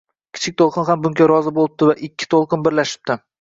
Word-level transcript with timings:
Kichik 0.37 0.53
to‘lqin 0.61 0.87
ham 0.87 1.03
bunga 1.03 1.27
rozi 1.33 1.53
bo‘libdi 1.59 1.91
va 1.91 1.95
ikki 2.09 2.31
to‘lqin 2.33 2.67
birlashibdi 2.71 3.21